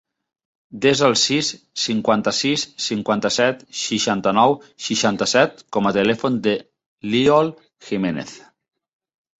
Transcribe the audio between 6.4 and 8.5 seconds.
de l'Iol Jimenez.